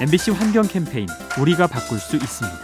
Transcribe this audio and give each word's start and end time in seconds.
MBC 0.00 0.32
환경 0.32 0.66
캠페인 0.66 1.06
우리가 1.40 1.66
바꿀 1.66 1.98
수 1.98 2.16
있습니다. 2.16 2.58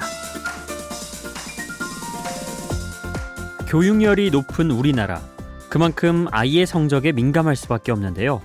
교육열이 3.68 4.30
높은 4.30 4.70
우리나라. 4.70 5.20
그만큼 5.68 6.26
아이의 6.30 6.66
성적에 6.66 7.12
민감할 7.12 7.54
수밖에 7.54 7.92
없는데요. 7.92 8.40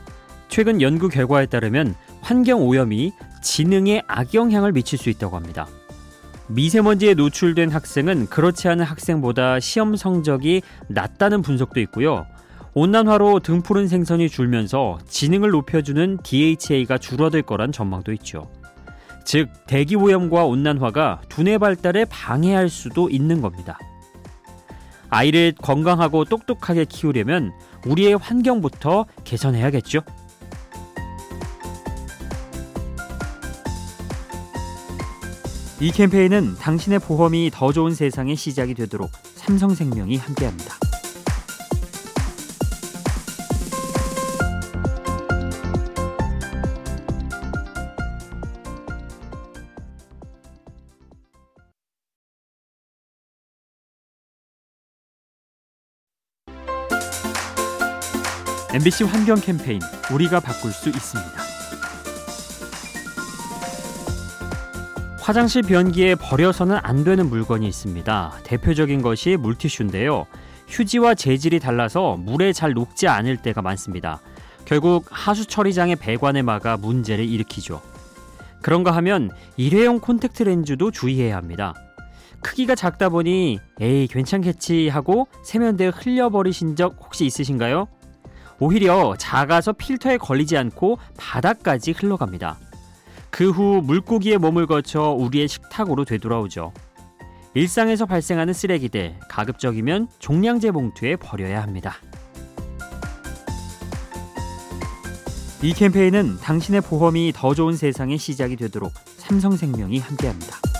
최근 0.49 0.81
연구 0.81 1.09
결과에 1.09 1.45
따르면 1.45 1.95
환경 2.21 2.61
오염이 2.61 3.13
지능에 3.41 4.03
악영향을 4.07 4.73
미칠 4.73 4.99
수 4.99 5.09
있다고 5.09 5.35
합니다. 5.37 5.65
미세먼지에 6.47 7.13
노출된 7.15 7.71
학생은 7.71 8.27
그렇지 8.27 8.67
않은 8.67 8.85
학생보다 8.85 9.59
시험 9.59 9.95
성적이 9.95 10.61
낮다는 10.87 11.41
분석도 11.41 11.79
있고요. 11.79 12.27
온난화로 12.75 13.39
등푸른 13.39 13.87
생선이 13.87 14.29
줄면서 14.29 14.99
지능을 15.07 15.51
높여주는 15.51 16.17
DHA가 16.21 16.97
줄어들 16.97 17.41
거란 17.43 17.71
전망도 17.71 18.11
있죠. 18.13 18.51
즉 19.25 19.49
대기 19.67 19.95
오염과 19.95 20.45
온난화가 20.45 21.21
두뇌 21.29 21.57
발달에 21.57 22.05
방해할 22.05 22.69
수도 22.69 23.09
있는 23.09 23.41
겁니다. 23.41 23.77
아이를 25.09 25.53
건강하고 25.61 26.25
똑똑하게 26.25 26.85
키우려면 26.85 27.53
우리의 27.85 28.17
환경부터 28.17 29.05
개선해야겠죠. 29.23 30.01
이 35.79 35.91
캠페인은 35.91 36.55
당신의 36.55 36.99
보험이 36.99 37.51
더 37.53 37.73
좋은 37.73 37.93
세상의 37.93 38.35
시작이 38.35 38.73
되도록 38.73 39.11
삼성생명이 39.35 40.15
함께합니다. 40.17 40.82
MBC 58.73 59.03
환경 59.03 59.39
캠페인 59.39 59.79
우리가 60.11 60.39
바꿀 60.39 60.71
수 60.71 60.89
있습니다. 60.89 61.31
화장실 65.19 65.61
변기에 65.61 66.15
버려서는 66.15 66.79
안 66.81 67.03
되는 67.03 67.29
물건이 67.29 67.67
있습니다. 67.67 68.39
대표적인 68.43 69.03
것이 69.03 69.37
물티슈인데요. 69.37 70.25
휴지와 70.67 71.13
재질이 71.13 71.59
달라서 71.59 72.17
물에 72.17 72.51
잘 72.51 72.73
녹지 72.73 73.07
않을 73.07 73.37
때가 73.37 73.61
많습니다. 73.61 74.21
결국 74.65 75.05
하수 75.11 75.45
처리장의 75.45 75.97
배관에 75.97 76.41
막아 76.41 76.75
문제를 76.75 77.25
일으키죠. 77.25 77.79
그런가 78.63 78.89
하면 78.95 79.29
일회용 79.55 79.99
콘택트 79.99 80.41
렌즈도 80.41 80.89
주의해야 80.89 81.37
합니다. 81.37 81.75
크기가 82.41 82.73
작다 82.73 83.09
보니 83.09 83.59
에이 83.79 84.07
괜찮겠지 84.07 84.89
하고 84.89 85.27
세면대에 85.43 85.89
흘려버리신 85.89 86.75
적 86.75 86.95
혹시 86.99 87.27
있으신가요? 87.27 87.87
오히려 88.63 89.13
작아서 89.17 89.73
필터에 89.73 90.17
걸리지 90.17 90.55
않고 90.55 90.97
바닥까지 91.17 91.91
흘러갑니다. 91.91 92.57
그 93.29 93.51
후 93.51 93.81
물고기의 93.83 94.37
몸을 94.37 94.67
거쳐 94.67 95.09
우리의 95.11 95.49
식탁으로 95.49 96.05
되돌아오죠. 96.05 96.71
일상에서 97.55 98.05
발생하는 98.05 98.53
쓰레기들 98.53 99.15
가급적이면 99.27 100.07
종량제 100.19 100.71
봉투에 100.71 101.17
버려야 101.17 101.61
합니다. 101.61 101.95
이 105.61 105.73
캠페인은 105.73 106.37
당신의 106.37 106.81
보험이 106.81 107.33
더 107.35 107.53
좋은 107.53 107.75
세상의 107.75 108.17
시작이 108.17 108.55
되도록 108.55 108.93
삼성생명이 109.17 109.99
함께합니다. 109.99 110.72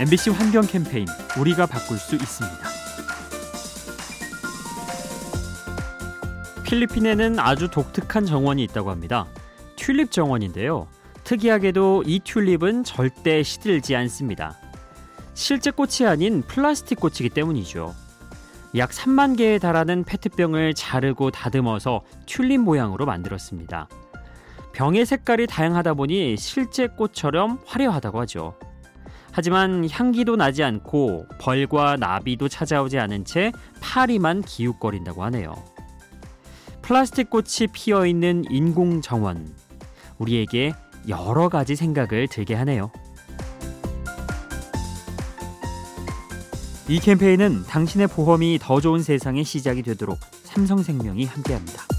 MBC 0.00 0.30
환경 0.30 0.66
캠페인 0.66 1.06
우리가 1.38 1.66
바꿀 1.66 1.98
수 1.98 2.14
있습니다. 2.14 2.58
필리핀에는 6.64 7.38
아주 7.38 7.68
독특한 7.68 8.24
정원이 8.24 8.64
있다고 8.64 8.90
합니다. 8.90 9.26
튤립 9.76 10.10
정원인데요. 10.10 10.88
특이하게도 11.24 12.04
이 12.06 12.20
튤립은 12.20 12.84
절대 12.84 13.42
시들지 13.42 13.94
않습니다. 13.94 14.56
실제 15.34 15.70
꽃이 15.70 16.08
아닌 16.08 16.42
플라스틱 16.42 16.98
꽃이기 16.98 17.28
때문이죠. 17.28 17.94
약 18.76 18.90
3만 18.90 19.36
개에 19.36 19.58
달하는 19.58 20.04
페트병을 20.04 20.72
자르고 20.72 21.30
다듬어서 21.30 22.00
튤립 22.24 22.62
모양으로 22.62 23.04
만들었습니다. 23.04 23.88
병의 24.72 25.04
색깔이 25.04 25.46
다양하다 25.46 25.94
보니 25.94 26.38
실제 26.38 26.86
꽃처럼 26.86 27.60
화려하다고 27.66 28.20
하죠. 28.22 28.54
하지만 29.32 29.88
향기도 29.90 30.36
나지 30.36 30.62
않고 30.62 31.26
벌과 31.38 31.96
나비도 31.96 32.48
찾아오지 32.48 32.98
않은 32.98 33.24
채 33.24 33.50
파리만 33.80 34.42
기웃거린다고 34.42 35.24
하네요. 35.24 35.54
플라스틱 36.82 37.30
꽃이 37.30 37.68
피어 37.72 38.06
있는 38.06 38.44
인공 38.50 39.00
정원. 39.00 39.48
우리에게 40.18 40.74
여러 41.08 41.48
가지 41.48 41.74
생각을 41.74 42.28
들게 42.28 42.54
하네요. 42.54 42.90
이 46.88 46.98
캠페인은 46.98 47.64
당신의 47.64 48.08
보험이 48.08 48.58
더 48.60 48.80
좋은 48.80 49.02
세상의 49.02 49.44
시작이 49.44 49.82
되도록 49.82 50.18
삼성생명이 50.44 51.24
함께합니다. 51.24 51.91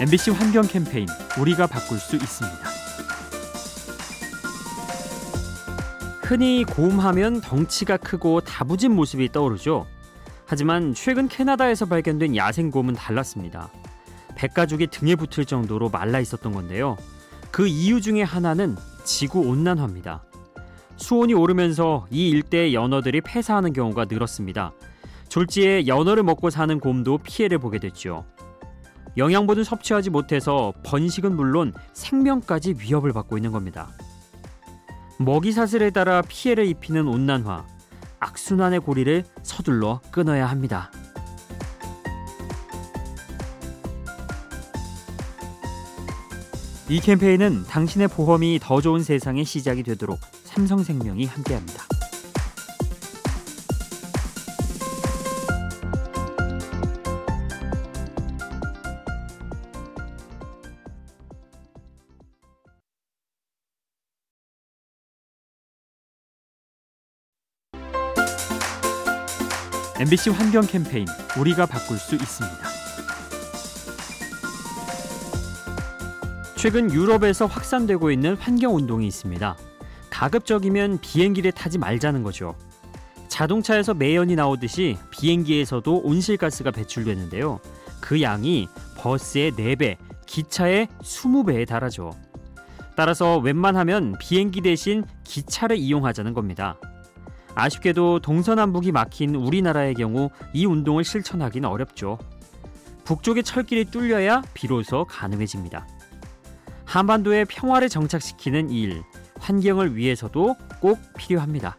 MBC 0.00 0.30
환경 0.30 0.66
캠페인 0.66 1.06
우리가 1.38 1.66
바꿀 1.66 1.98
수 1.98 2.16
있습니다. 2.16 2.58
흔히 6.22 6.64
고음하면 6.64 7.42
덩치가 7.42 7.98
크고 7.98 8.40
다부진 8.40 8.92
모습이 8.92 9.30
떠오르죠. 9.30 9.86
하지만 10.46 10.94
최근 10.94 11.28
캐나다에서 11.28 11.84
발견된 11.84 12.34
야생 12.34 12.70
곰은 12.70 12.94
달랐습니다. 12.94 13.68
백가죽이 14.36 14.86
등에 14.86 15.16
붙을 15.16 15.44
정도로 15.44 15.90
말라 15.90 16.18
있었던 16.18 16.50
건데요. 16.52 16.96
그 17.50 17.66
이유 17.66 18.00
중에 18.00 18.22
하나는 18.22 18.76
지구 19.04 19.40
온난화입니다. 19.40 20.24
수온이 20.96 21.34
오르면서 21.34 22.06
이 22.10 22.30
일대의 22.30 22.72
연어들이 22.72 23.20
폐사하는 23.20 23.74
경우가 23.74 24.06
늘었습니다. 24.08 24.72
졸지에 25.28 25.86
연어를 25.86 26.22
먹고 26.22 26.48
사는 26.48 26.80
곰도 26.80 27.18
피해를 27.18 27.58
보게 27.58 27.78
됐죠. 27.78 28.24
영양분을 29.16 29.64
섭취하지 29.64 30.10
못해서 30.10 30.72
번식은 30.84 31.34
물론 31.34 31.72
생명까지 31.92 32.76
위협을 32.78 33.12
받고 33.12 33.36
있는 33.36 33.52
겁니다. 33.52 33.88
먹이 35.18 35.52
사슬에 35.52 35.90
따라 35.90 36.22
피해를 36.22 36.66
입히는 36.66 37.06
온난화, 37.06 37.66
악순환의 38.20 38.80
고리를 38.80 39.24
서둘러 39.42 40.00
끊어야 40.10 40.46
합니다. 40.46 40.90
이 46.88 46.98
캠페인은 46.98 47.64
당신의 47.68 48.08
보험이 48.08 48.58
더 48.60 48.80
좋은 48.80 49.02
세상의 49.02 49.44
시작이 49.44 49.82
되도록 49.84 50.18
삼성생명이 50.44 51.24
함께합니다. 51.26 51.89
MBC 70.00 70.30
환경 70.30 70.66
캠페인 70.66 71.04
우리가 71.38 71.66
바꿀 71.66 71.98
수 71.98 72.14
있습니다. 72.14 72.56
최근 76.56 76.90
유럽에서 76.90 77.44
확산되고 77.44 78.10
있는 78.10 78.34
환경 78.34 78.76
운동이 78.76 79.06
있습니다. 79.06 79.58
가급적이면 80.08 81.00
비행기를 81.02 81.52
타지 81.52 81.76
말자는 81.76 82.22
거죠. 82.22 82.56
자동차에서 83.28 83.92
매연이 83.92 84.36
나오듯이 84.36 84.96
비행기에서도 85.10 85.98
온실가스가 85.98 86.70
배출되는데요. 86.70 87.60
그 88.00 88.22
양이 88.22 88.68
버스의 88.96 89.52
4배, 89.52 89.98
기차의 90.24 90.88
20배에 91.02 91.68
달하죠. 91.68 92.12
따라서 92.96 93.36
웬만하면 93.36 94.16
비행기 94.18 94.62
대신 94.62 95.04
기차를 95.24 95.76
이용하자는 95.76 96.32
겁니다. 96.32 96.78
아쉽게도 97.54 98.20
동서남북이 98.20 98.92
막힌 98.92 99.34
우리나라의 99.34 99.94
경우 99.94 100.30
이 100.52 100.66
운동을 100.66 101.04
실천하기는 101.04 101.68
어렵죠. 101.68 102.18
북쪽의 103.04 103.42
철길이 103.42 103.86
뚫려야 103.86 104.42
비로소 104.54 105.04
가능해집니다. 105.04 105.86
한반도의 106.84 107.44
평화를 107.46 107.88
정착시키는 107.88 108.70
일, 108.70 109.02
환경을 109.38 109.96
위해서도 109.96 110.56
꼭 110.80 110.98
필요합니다. 111.16 111.76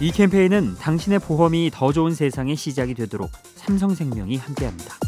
이 0.00 0.10
캠페인은 0.10 0.74
당신의 0.80 1.20
보험이 1.20 1.70
더 1.72 1.92
좋은 1.92 2.12
세상의 2.12 2.56
시작이 2.56 2.94
되도록 2.94 3.30
삼성생명이 3.54 4.36
함께합니다. 4.36 5.01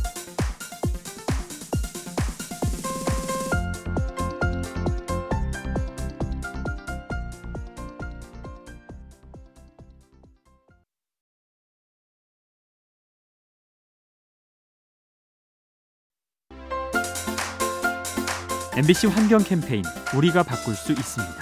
MBC 18.77 19.07
환경 19.07 19.39
캠페인 19.39 19.85
우리가 20.17 20.43
바꿀 20.43 20.75
수 20.75 20.91
있습니다. 20.91 21.35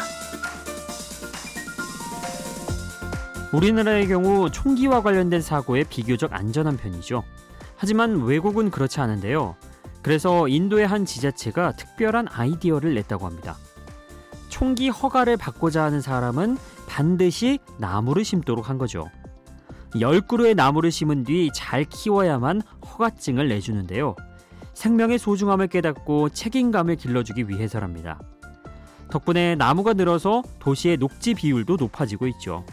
우리나라의 3.55 4.07
경우 4.07 4.51
총기와 4.51 5.03
관련된 5.03 5.41
사고에 5.41 5.85
비교적 5.85 6.35
안전한 6.35 6.77
편이죠. 6.77 7.25
하지만 7.77 8.23
외국은 8.23 8.71
그렇지 8.71 9.01
않은데요. 9.01 9.57
그래서 10.03 10.47
인도의 10.47 10.87
한 10.87 11.07
지자체가 11.07 11.73
특별한 11.73 12.29
아이디어를 12.31 12.93
냈다고 12.97 13.25
합니다. 13.25 13.57
총기 14.51 14.91
허가를 14.91 15.39
받고자 15.39 15.85
하는 15.85 16.03
사람은 16.03 16.59
반드시 16.87 17.61
나무를 17.79 18.27
심도록 18.27 18.69
한 18.69 18.77
거죠. 18.77 19.11
10그루의 19.95 20.55
나무를 20.55 20.91
심은 20.91 21.25
뒤 21.25 21.49
잘 21.55 21.85
키워야만 21.85 22.61
허가증을 22.85 23.49
내주는데요. 23.49 24.17
생명의 24.75 25.19
소중함을 25.19 25.69
깨닫고 25.69 26.31
책임감을 26.31 26.97
길러주기 26.97 27.49
위해서랍니다. 27.49 28.21
덕분에 29.11 29.55
나무가 29.57 29.93
늘어서 29.93 30.43
도시의 30.59 30.97
녹지 30.97 31.35
비율도 31.35 31.77
높아지고 31.77 32.27
있죠. 32.29 32.65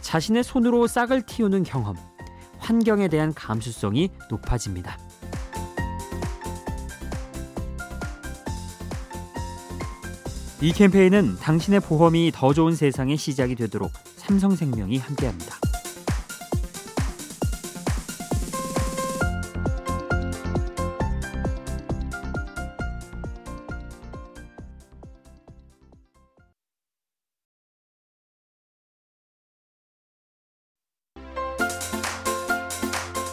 자신의 0.00 0.44
손으로 0.44 0.86
싹을 0.86 1.22
틔우는 1.22 1.64
경험, 1.64 1.96
환경에 2.58 3.08
대한 3.08 3.34
감수성이 3.34 4.10
높아집니다. 4.30 4.96
이 10.62 10.72
캠페인은 10.72 11.36
당신의 11.36 11.80
보험이 11.80 12.30
더 12.34 12.52
좋은 12.52 12.74
세상의 12.74 13.16
시작이 13.16 13.54
되도록 13.54 13.90
삼성생명이 14.16 14.98
함께합니다. 14.98 15.69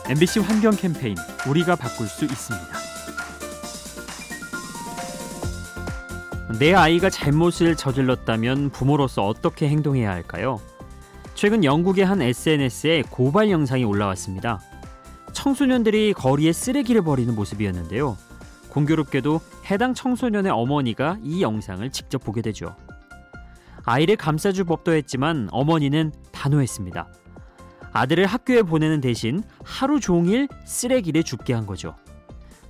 MBC 0.10 0.40
환경 0.40 0.74
캠페인 0.74 1.18
우리가 1.50 1.76
바꿀 1.76 2.08
수 2.08 2.24
있습니다. 2.24 2.68
내 6.58 6.74
아이가 6.74 7.10
잘못을 7.10 7.76
저질렀다면 7.76 8.70
부모로서 8.70 9.28
어떻게 9.28 9.68
행동해야 9.68 10.10
할까요? 10.10 10.62
최근 11.36 11.66
영국의 11.66 12.06
한 12.06 12.22
SNS에 12.22 13.04
고발 13.10 13.52
영상이 13.52 13.84
올라왔습니다. 13.84 14.62
청소년들이 15.34 16.14
거리에 16.14 16.54
쓰레기를 16.54 17.02
버리는 17.02 17.36
모습이었는데요. 17.36 18.18
공교롭게도 18.70 19.42
해당 19.70 19.94
청소년의 19.94 20.54
어머니가 20.54 21.18
이 21.22 21.42
영상을 21.42 21.92
직접 21.92 22.24
보게 22.24 22.42
되죠. 22.42 22.78
아이를 23.84 24.16
감싸줄 24.16 24.64
법도 24.64 24.94
했지만 24.94 25.50
어머니는 25.52 26.14
단호했습니다. 26.32 27.08
아들을 27.98 28.28
학교에 28.28 28.62
보내는 28.62 29.02
대신 29.02 29.42
하루 29.64 30.00
종일 30.00 30.48
쓰레기를 30.66 31.24
줍게 31.24 31.54
한 31.54 31.66
거죠. 31.66 31.96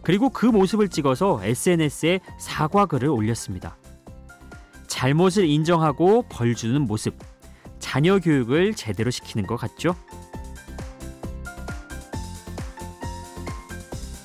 그리고 0.02 0.30
그 0.30 0.46
모습을 0.46 0.88
찍어서 0.88 1.42
SNS에 1.44 2.22
사과글을 2.40 3.10
올렸습니다. 3.10 3.76
잘못을 4.88 5.46
인정하고 5.46 6.24
벌 6.30 6.56
주는 6.56 6.82
모습. 6.82 7.16
자녀 7.80 8.20
교육을 8.20 8.74
제대로 8.74 9.12
시키는 9.12 9.46
것 9.48 9.58
같죠? 9.58 9.96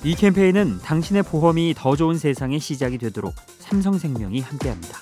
이 0.05 0.15
캠페인은 0.15 0.79
당신의 0.79 1.23
보험이 1.23 1.73
더 1.75 1.97
좋은 1.97 2.17
세상의 2.17 2.59
시작이 2.61 2.97
되도록 2.97 3.33
삼성생명이 3.59 4.39
함께합니다. 4.39 4.99